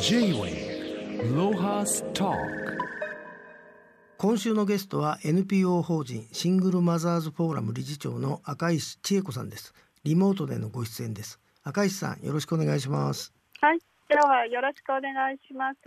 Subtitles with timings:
[0.00, 2.32] J-Way ロハスタ
[4.18, 9.74] 今週のゲストは NPO 法人シングルマザーズフォーラム理事長の赤石千恵子さんです。
[10.04, 11.40] リモートでのご出演です。
[11.64, 13.32] 赤石さんよろしくお願いします。
[13.60, 13.78] はい、
[14.10, 15.78] 今日はよろしくお願いします。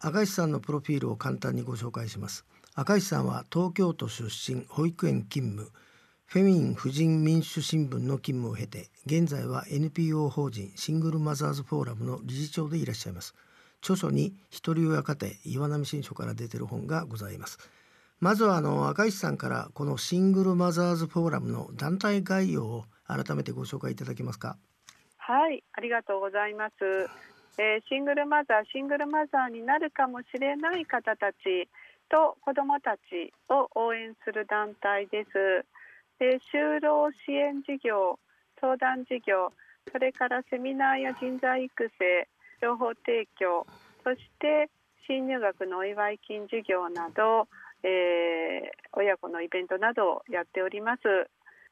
[0.00, 2.44] 赤石さんのプロフィールを簡単にご紹介します。
[2.74, 5.70] 赤石さんは東京都出身保育園勤務
[6.32, 13.34] フェミン婦人民主新聞の勤務を経て現在は NPO 法人シングルマザーズフォーラムの理事長でいらっしゃいます
[13.82, 17.58] 著書に一人親家庭岩波新書から出てる本がございます
[18.20, 24.56] まずはあの赤石さんからこのシングルマザーズフォーラムの団体概要を改めてご紹介いただけますか
[25.16, 26.74] はい、ありがとうございます。
[27.58, 31.68] えーシングルマザー、シングルマザーになるかもしれない方たち
[32.08, 35.66] と子どもたちを応援する団体です。
[36.20, 38.18] で就労支援事業、
[38.60, 39.50] 相談事業、
[39.90, 42.28] それからセミナーや人材育成、
[42.60, 43.66] 情報提供、
[44.04, 44.68] そして
[45.08, 47.48] 新入学のお祝い金事業など、
[47.82, 51.00] えー親子のイベントなどをやっております。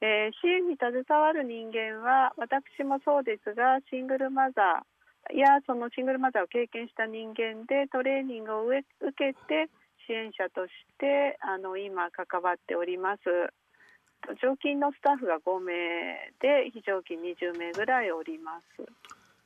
[0.01, 8.81] えー支援に携わる人間は私もそうですがシングルマザーやそのシングルマザーを経験した人間でトレーニングを受
[9.13, 9.69] けて
[10.07, 13.21] 支援者としてあの今関わっております
[14.41, 15.73] 常勤のスタッフが5名
[16.39, 18.85] で非常勤20名ぐらいおります。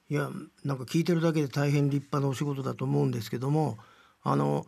[0.10, 0.30] いや
[0.64, 3.78] なんか聞いてるだけで大変立派なお仕事だと思うんですけども
[4.22, 4.66] あの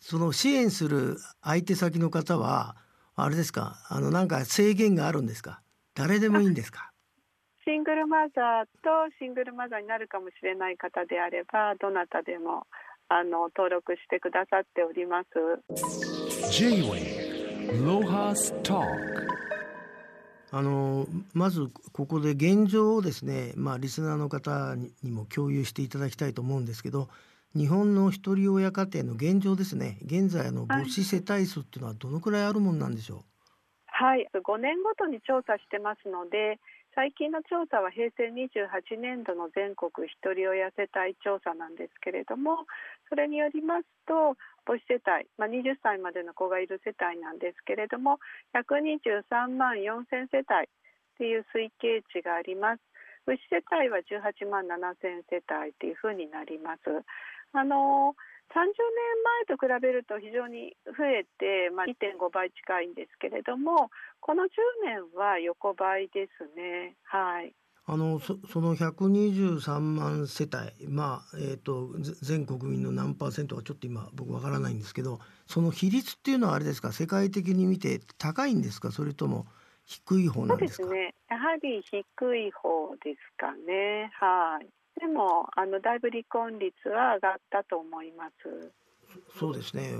[0.00, 2.76] その支援する相手先の方は
[3.16, 3.76] あれですか？
[3.88, 5.60] あのなんか制限があるんですか？
[5.94, 6.92] 誰でもいいんですか？
[7.66, 12.66] シングルマザーとシングルマザーになるかもしれない方であればどなたでも
[13.08, 15.28] あの登録してくださっております。
[16.52, 18.74] J-Way ロハスタ
[20.52, 27.08] あのまずここで現状をですねまあリスナーの方ににも共有していただきたいと思うんですけど
[27.56, 29.98] 日本の一人親家庭の現状ですね。
[30.04, 33.24] 現在あの母子世帯数っていうのはどのくらいあるもんなんでしょ
[33.86, 34.28] はい。
[34.34, 36.60] 5年ごとに調査してますので
[36.96, 42.64] 最近の調査は平成28年度の全国ひとり親世帯調査なんですけれども
[43.12, 44.32] それによりますと
[44.64, 48.16] 母子世帯、まあ、20歳までの子がいる世帯なんですけれども
[48.56, 49.28] 123
[49.60, 52.80] 万4000世帯っていう推計値があります。
[53.28, 56.80] 母子世帯は18万7000世帯というふうになります。
[57.52, 58.16] あの
[58.54, 58.70] 30年
[59.48, 63.90] 前と比べると非常に増えて、まあ、1.5倍近いんですけれども
[64.20, 64.48] この10
[64.84, 66.96] 年は横ばいですね。
[67.04, 67.54] はい、
[67.86, 76.92] あのそその123万世帯まあえっ、とぜ全国民の何パーセントかちょっと今僕わからないんですけどその比率っていうのはあれですか？
[76.92, 78.90] 世界的に見て高いんですか？
[78.90, 79.46] それとも
[79.84, 81.14] 低い方そうんでなですかすね。
[81.28, 84.10] やはり低い方ですかね。
[84.14, 84.68] はい。
[84.98, 88.72] でもあのだいぶ離婚率は上がったと思います。
[89.38, 89.92] そうですね。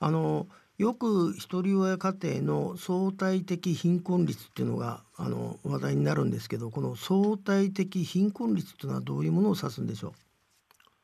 [0.00, 0.46] あの
[0.78, 10.14] よく一人親家庭の相対的貧困率っていうのがあの話題になるんですけど、この相対的貧困率っていうのはどういうものを指すんでしょ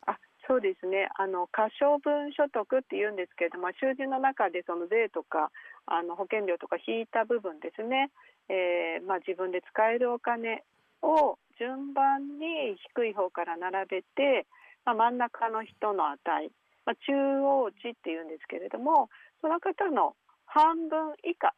[0.07, 0.17] あ、
[0.49, 1.09] そうですね。
[1.19, 5.53] あの可処分所得って言うんですけれども、収入の中でその税とか
[5.85, 8.11] あの保険料とか引いた部分ですね。
[8.49, 10.65] えーまあ自分で使えるお金
[11.07, 14.47] を順番に低い方から並べて、
[14.85, 16.51] まあ、真ん中の人の値、
[16.85, 19.09] まあ、中央値っていうんですけれども
[19.41, 21.55] その方の半分以下、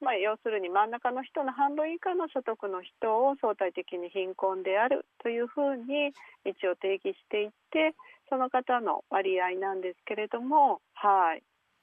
[0.00, 6.12] まあ、要するに真ん中の人の半分以下の所得の人を相対的に貧困であるというふうに
[6.44, 7.94] 一応定義していって
[8.28, 11.42] その方の割合なんですけれどもはい。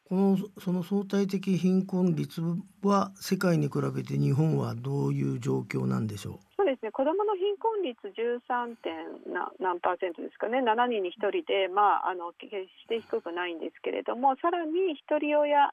[0.09, 2.41] このその相対的貧困率
[2.84, 6.40] は世界に比べて日本はどういう状況なんでしょう？
[6.71, 8.79] ですね子どもの貧困率 13.
[8.79, 15.71] 点な何パーセントですかね7人に1人で、まあ、あの決して低くないんですけれどもさらに一人親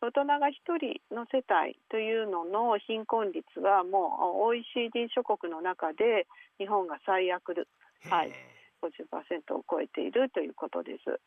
[0.00, 7.68] 大人が1人の世帯というのの貧困率はもう OECD 諸国の中で日本が最悪で、う。
[8.08, 8.32] はい、
[8.80, 11.20] 50%を超えているということです。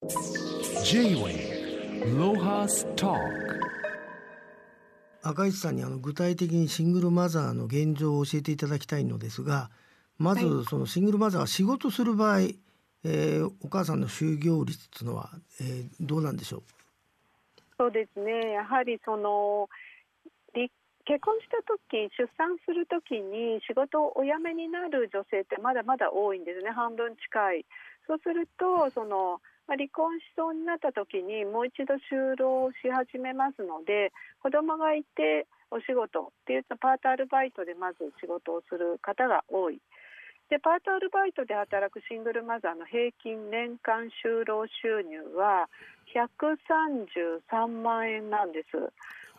[5.23, 9.69] 赤石さんにあの具体的にシングルマザーの現状を教えていただきたいのですが、
[10.17, 12.39] まずはそのシングルマザーが仕事する場合、
[13.05, 15.29] えーお母さんの就業率っていうのは、
[15.61, 16.61] えーどうなんでしょう？
[17.77, 18.51] そうですね。
[18.51, 19.69] やはりその
[20.53, 20.71] り
[21.05, 26.71] 結婚した時出産する時に仕事をお辞めになる女性ってまだまだ多いんですね。
[26.71, 27.65] 半分近い。
[28.07, 34.11] そうするとそのまあ離婚しそうになった時にもう一度就労し始めますので
[34.41, 39.79] 子供がいてお仕事っていうとパートアルバイトでまず仕事をする方が多い。
[40.49, 45.67] でパートアルバイトで働くシングルマザーの平均年間就労収入は
[46.13, 48.77] 133万円なんです。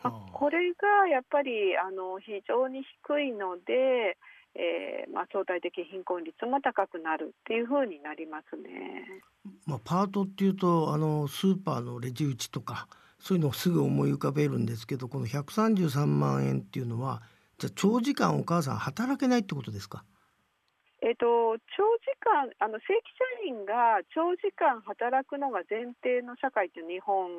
[0.03, 4.17] まあはあこれがやっぱりあの非常に低いので、
[4.55, 9.21] えーまあ、相対的貧困率も高くなるっていうふうになりますね。
[9.65, 12.87] まあ、パートっていうとあのスーパーのレジ打ちとか
[13.19, 17.21] そういうのをすぐ思い浮かべるんですけどこの133万円っていうのは
[17.57, 20.03] じゃあ長時間お母さん働けないってことですか？
[21.01, 21.25] えっと、
[21.77, 23.03] 長時間あの正規
[23.45, 27.37] 社員が長時間働くのが前提の社会って日本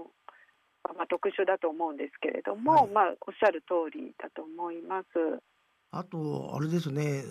[0.84, 5.42] はまあ特殊だと思うんですけれども、はいまあ、おっしゃる通りだと思います。
[5.90, 7.24] あとあれですね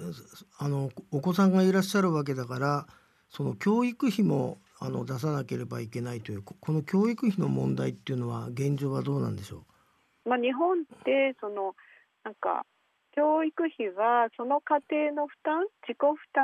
[0.57, 2.88] あのお子さんがいらっしゃるわけだから
[3.30, 9.66] その教育費もあの出さなければいけないというここの教育費の問題っていうのは現状はどうなんでしょ
[10.25, 10.30] う？
[10.30, 11.75] まあ、日本ってその
[12.24, 12.66] なんか
[13.16, 14.80] 教育費はその家
[15.10, 16.44] 庭の負担自己負担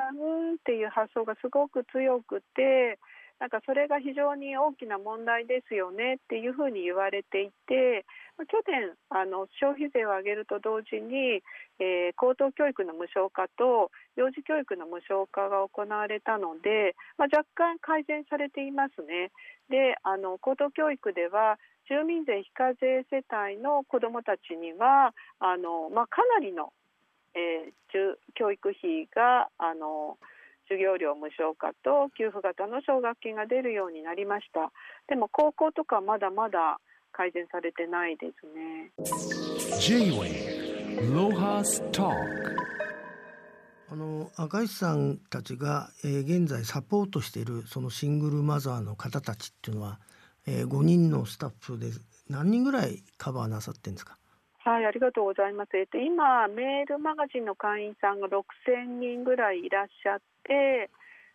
[0.56, 2.98] っていう発想がすごく強くて
[3.42, 8.06] なんかそれが非常に大きな問題ですよねっていうふうに言われていて
[8.38, 11.42] 去年あの消費税を上げると同時に、
[11.82, 19.32] えー高等教育の無償化と幼児教育の無償化が行われたので、まあ、若干改善されていますね。
[19.70, 21.58] であの高等教育では
[21.90, 26.74] 住民税非課税世帯の子どもたちにはあの、まあ、かなりの、
[27.34, 27.74] えー
[28.36, 30.18] 教育費があの
[30.72, 34.72] 授業料無償化と給付型の奨学金が出るようになりました。
[35.10, 36.80] でも高校とかまだまだ
[37.12, 38.92] 改善されてないですね。
[43.92, 50.00] あの赤石さんたちが、えー現在サポートしているそのシングルマザーの方たちっていうのは、
[50.48, 51.88] えー、5人のスタッフで
[52.30, 54.16] 何人ぐらいカバーなさってるんですか？
[54.64, 55.76] はい、ありがとうございます。
[55.76, 60.92] えっと、今、メールマガジンの会員さんが6000人ぐらいいらっしゃって、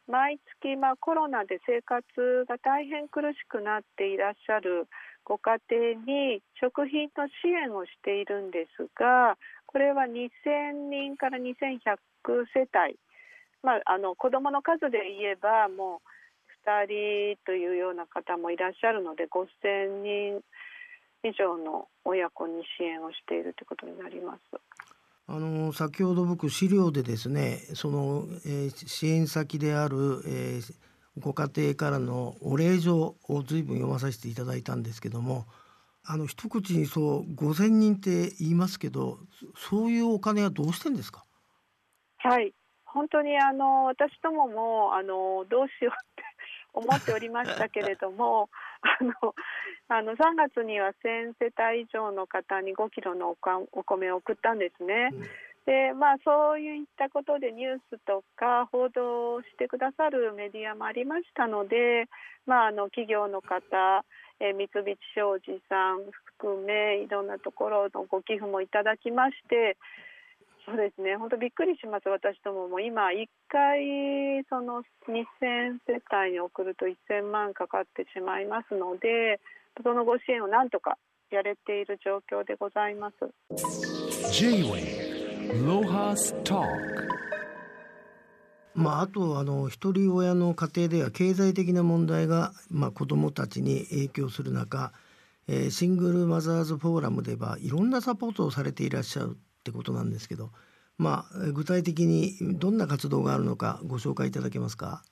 [0.07, 2.05] 毎月、まあ、コロナで生活
[2.47, 4.87] が大変苦しくなっていらっしゃる
[5.25, 9.37] ご家庭に食品の支援をしているんですが、
[9.67, 11.99] これは2000人から2100
[12.55, 12.95] 世帯、
[13.65, 20.43] まあ、あの子どもの数で言えば、もう2人というような方もいらっしゃるので、5000人
[21.25, 24.41] 以上の親子に支援をしているということになります。
[25.29, 30.75] あの先ほど僕資料でですねその、えー支援先である、えー
[31.19, 35.47] ご家庭からのお礼状を随分読まさせていただいたんですけども
[36.05, 39.17] あの一口にそう5,000人って言いますけど
[39.57, 41.25] そそういうお金はどうしてんですか？
[42.19, 42.53] はい、
[42.85, 46.23] 本当にあの私どももあのどうしようって
[46.77, 48.49] 思っておりましたけれども
[49.01, 49.35] あの
[49.89, 55.11] あの3月には1000世帯以上の方に5キロのおかお米を送ったんですね。
[55.65, 62.07] でまあ、そういったことでニュースとか報道してくださるメディアもありましたので、
[62.47, 64.05] まあ、あの企業の方、
[64.39, 66.05] えー三菱商事さん
[66.37, 69.77] 含めいろんなところのご寄付もいただきまして
[70.67, 71.15] そうですね。
[71.15, 72.09] 本当びっくりします。
[72.09, 79.39] 私どもも今1回その2000世帯に送ると1000万かかってしまいますので
[79.85, 80.99] そのご支援をなんとか
[81.31, 83.15] やれている状況でございます。
[88.75, 94.93] まあ、あとあの一人親の家庭では経済的な問題が、まあ、子どもたちに影響する中、
[95.49, 100.51] えーシングルマザーズフォーラムではいろんなサポートをされていらっしゃるってことなんですけど、
[100.97, 105.03] まあ、具体的にどんな活動があるのかご紹介いただけますか？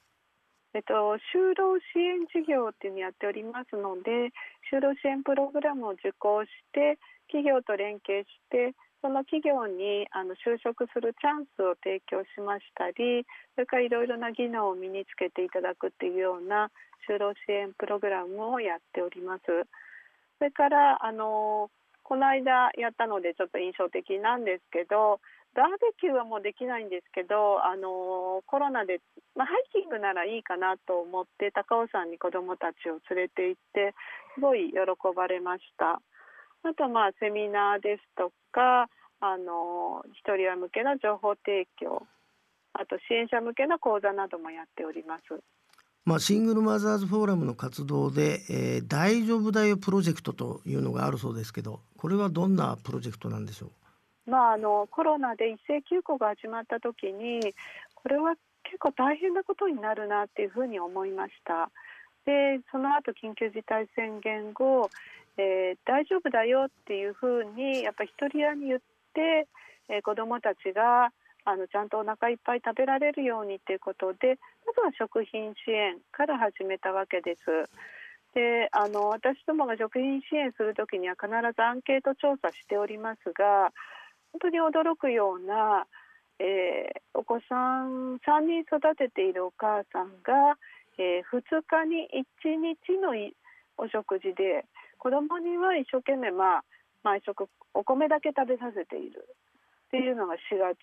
[0.75, 4.31] えっと、就労支援事業っていうのをやっておりますので
[4.71, 16.71] 就労支援プログラムを受講して企業と連携してその企業にあの就職するチャンスを提供しましたりそれからいろいろな技能を身につけていただくっていうような
[17.09, 19.43] 就労支援プログラムをやっております。
[20.39, 21.71] それからあの
[22.05, 25.21] この間やったのでちょっと印象的なんですけど
[25.55, 29.01] バーベキューはもうできないんですけどあのコロナで、
[29.35, 33.95] まあ、ハイキングならいいかなと思って高尾山に子どもたちを連れて行って
[34.35, 34.77] すごい喜
[35.15, 36.03] ばれました。
[36.67, 38.89] あとまあセミナーですとか
[39.21, 42.03] あの一人親向けの情報提供
[42.73, 45.41] あと支援者向けの講座などもやっております。
[46.05, 53.73] まあ、シングルマザーズフォーラムの活動で、えー大丈夫だよプロジェクトというのがあるそうですけどこれはどんなプロジェクトなんでしょ
[54.27, 54.31] う？
[54.31, 57.41] まあ、あのコロナで一斉休校が始まった時に
[57.95, 58.35] これは
[58.65, 61.71] 結構大変なことになるなっていうふうに思いました。
[62.27, 64.91] でその後緊急事態宣言後、
[65.39, 68.81] えー大丈夫だよっていうふうにやっぱり一人親に言っ
[69.15, 69.49] て、
[69.89, 71.13] えー子どもたちが
[71.45, 77.69] あのちゃんとお腹いっぱい食べられるようにということでまずは食品支援から始めたわけです。
[78.35, 83.71] であの私どもが食品支援する時には必ずアンケート調査しておりますが
[84.33, 85.87] 本当に驚くような、
[86.41, 90.59] えー、お子さん3人育てているお母さんが、
[90.99, 92.09] えー、2日に
[92.43, 93.15] 1日の
[93.79, 94.67] お食事で
[94.99, 96.65] 子供には一生懸命、まあ、
[97.05, 99.29] 毎食お米だけ食べさせている
[99.95, 100.75] っていうのが4月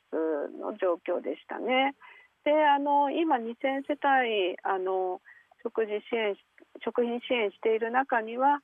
[0.55, 1.99] の状況でしたね。
[2.47, 5.19] であの今2000世帯あの
[5.61, 6.33] 食事支援
[6.79, 8.63] 食品支援している中には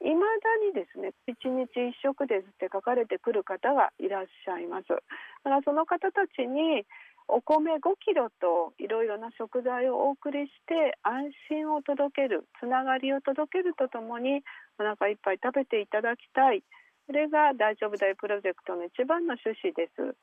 [0.00, 4.96] いまだにですね1日1食ですって書かれてくる方がいらっしゃいますだ
[5.44, 6.82] からその方たちに
[7.28, 14.42] お米5キロといろいろな食材をお送りして安心を届けるつながりを届けるとともに
[14.80, 16.64] お腹いっぱい食べていただきたい
[17.12, 20.16] それが大丈夫だよプロジェクトの一番の趣旨です。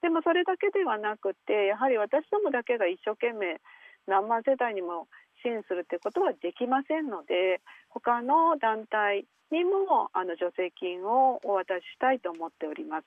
[0.00, 3.58] でもそれだけではなくてやはり私どもだけが一生懸命
[4.06, 5.08] 何万世帯にも
[5.42, 13.06] 支援するということはできませんので他の団体にもあの助成金をお渡ししたいと思っております。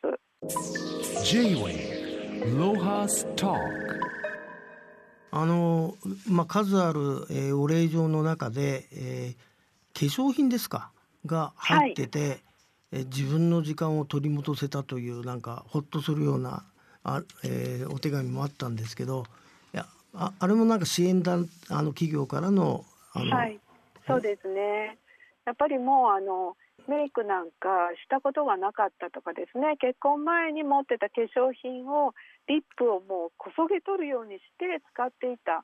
[5.31, 5.95] あの
[6.29, 6.99] まあ、数ある、
[7.31, 10.91] えー、お礼状の中で、えー、化粧品ですか？
[11.25, 12.43] が入ってて、はい、
[12.93, 16.63] えー、自分の時間を取り戻せたというなんかほっとするような
[17.03, 19.25] あ、えー、お手紙もあったんですけど
[20.15, 23.59] ああれもなんか支援団あの企業からのはい
[24.07, 24.97] そうですね。
[25.45, 26.55] やっぱりもうあの
[26.87, 29.77] メイクなんかしたことがなかったとかですね。
[29.79, 32.13] 結婚前に持ってた化粧品を
[32.47, 35.63] リップをもうこそげ取るようにして使っていた。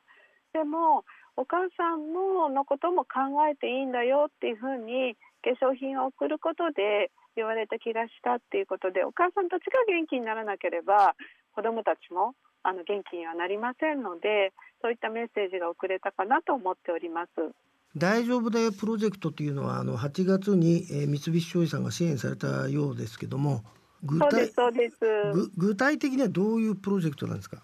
[0.54, 1.04] でも
[1.36, 11.16] お母さんものことも考えていいんだよっていうふうに化粧品を送ることで言われた気がしたっていうことでお母さんたちが元気にならなければ
[11.56, 17.30] 子どもたちもあの元気にはなりませんのでそういったメッセージが送れたかなと思っております。
[17.96, 23.64] 大丈夫だよプロジェクトというのはあの8月に、えー、三菱商事さんが支援されたようですけども
[24.04, 24.96] 具体そうです
[25.58, 27.64] 具体的にはどういうプロジェクトなんですか？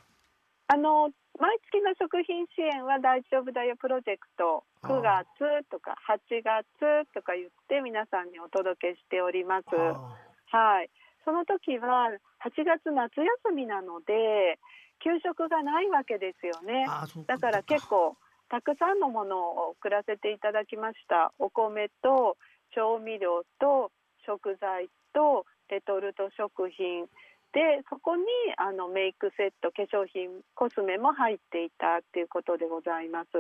[0.67, 4.63] あの毎月の食品支援は大丈夫だよプロジェクト。
[4.83, 5.27] 9月
[5.69, 9.67] とか8月とか言って皆さんにお届けしております。
[9.75, 10.89] はい。
[11.25, 14.59] その時は8月夏休みなので
[15.03, 16.87] 給食がないわけですよね。
[17.27, 18.15] だから結構
[18.49, 21.33] たくさんのものを送らせていただきました。
[21.39, 22.37] お米と
[22.73, 23.91] 調味料と
[24.25, 27.07] 食材とレトルト食品
[27.55, 28.23] でそこに
[28.57, 33.31] あのメイクセット化粧品コスメも入っていたっていうことでございます。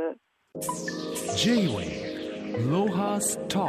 [1.35, 3.67] J-Way ロハスタ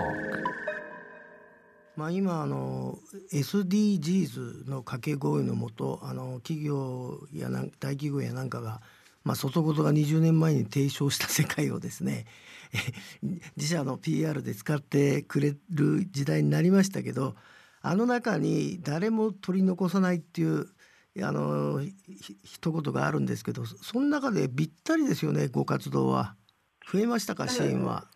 [1.96, 2.98] まあ、今あの
[3.32, 8.82] SDGs の掛け声のもとあの企業やなん大企業やなんかが、
[9.24, 12.26] まあ、外事が20年前に提唱した世界をですね
[13.56, 17.34] 自社の PR で使ってくれる時代になりましたけど
[17.88, 20.66] あの中に誰も取り残さないっていう
[21.22, 21.80] あの
[22.42, 26.34] 一言があるんですけどその中でぴったりですよねご活動は。
[26.92, 28.08] 増えましたか支援は？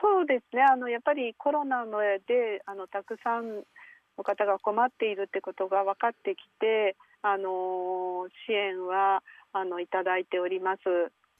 [0.00, 3.62] そうですねあのやっぱりコロナのであのたくさん
[4.18, 9.22] の方が困っているってことが分かってきてあの支援は
[9.52, 10.80] あのいただいております。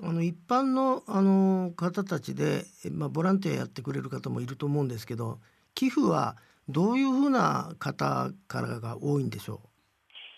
[0.01, 5.41] あの一般のあの方たちで、まあ、ボランティアやってくれる方もいると思うんですけど
[5.75, 6.37] 寄付は
[6.69, 9.59] どういうふうな方からが多いんでしょう？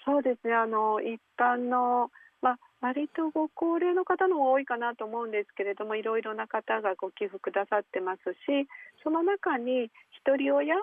[0.05, 2.11] そうですねあの一般の
[2.43, 8.69] まあ割とご高齢の方の方が多いかなと思うんですけれどもいろいろな方がご寄付くださってますし
[9.03, 10.77] その中にひとり親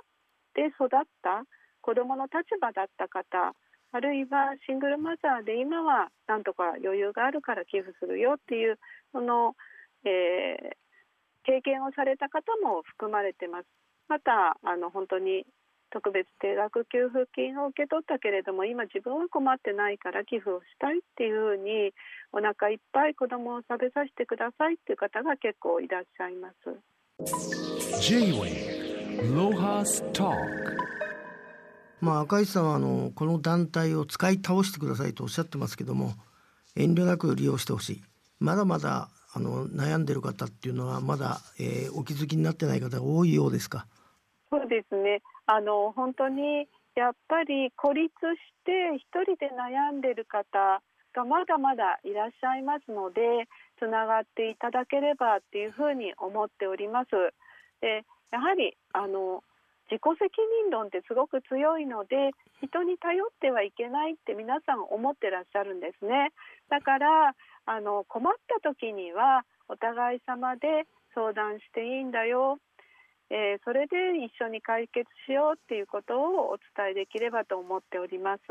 [0.55, 0.89] で育っ
[1.21, 1.45] た
[1.81, 3.53] 子どもの立場だった方
[3.93, 8.79] あるいはシングルマザーで今はなんとか余裕があるから寄付するよっていう
[9.11, 9.55] その、
[10.05, 10.75] えー、
[11.43, 13.65] 経験をされた方も含まれてます。
[14.11, 15.45] またあの本当に
[15.89, 21.93] 特別定額給付金を受け取ったけれども今自分は困ってないから寄付をしたいっていうふうに
[22.33, 26.75] お腹いっぱい子供を食べさせてくださいっていう方が結構いらっしゃいます。
[32.01, 36.15] まあ、赤石さんはあのこの団体を使い倒してくださいとおっしゃってますけども
[36.75, 38.03] 遠慮なく利用してほしい。
[38.39, 43.87] まだまだあの悩んでる方っていうのはまだ、えー、お気づきになってない方が多いようですか？
[44.51, 50.83] そうですねあの本当にやっぱり孤立して一人で悩んでる方
[51.15, 53.47] がまだまだいらっしゃいますので
[53.79, 57.11] つながっていただければっていうふうに思っております。
[57.79, 59.43] でやはりあの
[59.89, 60.31] 自己責
[60.63, 62.31] 任論ってすごく強いので
[62.63, 66.31] 人に頼ってはいけないって皆さん思ってらっしゃるんですね
[66.69, 72.57] だからあの困った時にはお互い様で相談していいんだよ、
[73.33, 73.95] えー、それで
[74.25, 78.41] 一緒に解決しようっていうことをお伝えできればと思っております。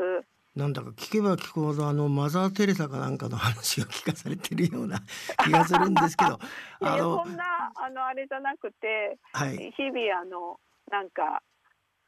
[0.55, 4.99] なんだか聞けば聞くほどあのマザー・テレサかなんかの話を聞かされてるような
[5.45, 6.39] 気がするんですけど
[6.81, 10.59] あのそんなあのあれじゃなくて、はい、日々あの
[10.89, 11.41] なんか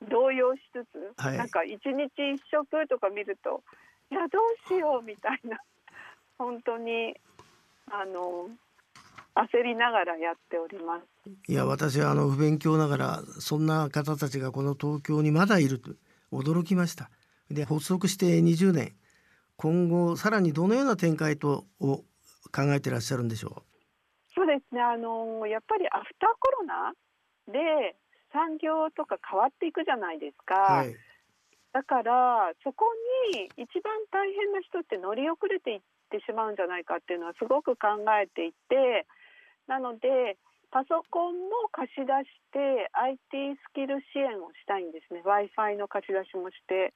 [0.10, 3.64] 動揺しつつ、はい、なんか一日一食とか見ると
[4.12, 5.58] いやどうしようみたいな。
[6.38, 7.16] 本当に
[7.90, 8.50] あの
[9.36, 11.52] 焦りながらやっております。
[11.52, 15.92] いや私はあの不勉強ながらそんな方たちがこの東京にまだいると
[16.32, 17.10] 驚きました。
[17.50, 18.96] で発足して20年。
[19.56, 22.04] 今後さらにどのような展開とを
[22.52, 23.62] 考えていらっしゃるんでしょう？
[24.36, 24.82] そうですね。
[24.82, 26.94] あのやっぱりアフターコロナ
[27.48, 27.96] で
[28.34, 30.96] 産業とか変わっていくじゃないですか、はい、
[31.72, 32.86] だからそこ
[33.32, 39.06] に一番大変な人って乗り遅れていってしまうんじゃないかっていうのはすごく考えていて
[39.68, 40.38] なので
[40.72, 43.20] パソコンも貸し出して IT
[43.62, 46.94] スキル支援をしたいんですね w i f i の貸し出しもして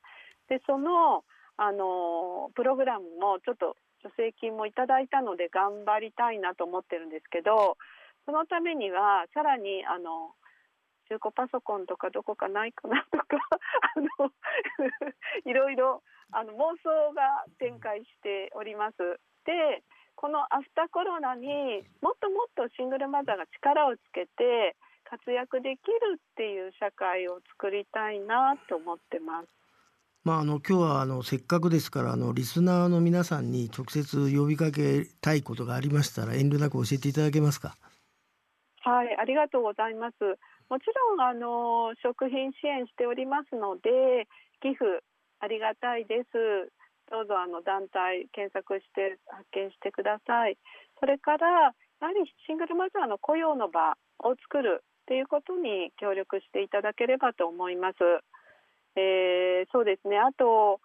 [0.50, 1.24] でその
[1.58, 7.78] あのプログラムもちょっと助成金もいただいたので頑張りたいなと思ってるんですけど
[8.26, 10.34] そのためにはさらにあの
[11.10, 13.26] 中古パソコンとかどこかないかなとか
[13.96, 14.32] あの
[15.46, 18.98] いろいろあの妄想が展開しております。
[19.46, 19.84] で
[20.18, 21.46] このアフターコロナに
[22.02, 29.48] もっともっとシングルマザーが力をつけて活躍できるっていう社会を作りたいなと思ってます。
[30.26, 37.78] まあ、あの今日はあのせっかくですからあのリスナーの皆さんに直接呼びかけたいことがありましたら遠慮なく教えていただけますか？
[38.82, 40.16] はい、ありがとうございます。
[40.68, 44.28] もちろんあの食品支援しておりますので
[44.62, 44.84] 寄付
[45.40, 46.74] ありがたいです。
[47.10, 50.58] どうぞあの団体検索して発見してください。
[51.00, 57.98] それからやはりシングルマザーの雇用の場を作るっていうことに協力していただければと思います。
[58.98, 60.82] えー、そうですねあと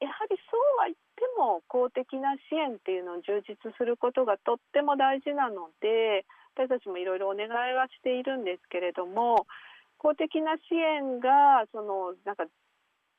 [0.00, 9.46] やはりそうは言っても公的な支援っていうのを充実することがとっても大事なので私たちもいろいろお願いはしているんですけれども
[9.98, 12.46] 公的な支援がそのなんか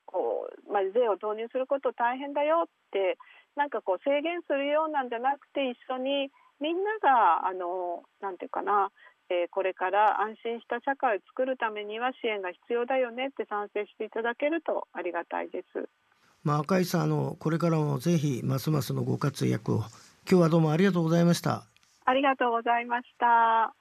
[0.06, 3.18] こう、まあ、税を導入すること大変だよって
[3.56, 8.90] なんかこう制限するようなんじゃなくて一緒にみんながあのなんていうかな
[9.28, 15.88] えー、これから安心した社会を作るためには支援が必要だよねって賛成していただけるとありがたいです。
[16.44, 19.88] まあ、赤井さんあのこれからもぜひますますのご活躍を今
[20.26, 21.64] 日はどうもありがとうございました。
[22.04, 23.74] ありがとうございました。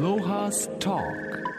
[0.00, 1.51] ロハスター